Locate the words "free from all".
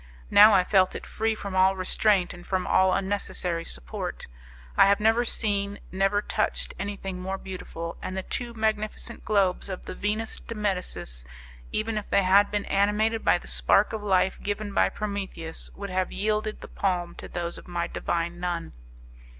1.05-1.75